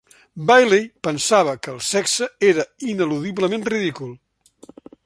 [0.51, 4.15] Bayley pensava que el sexe era ineludiblement ridícul.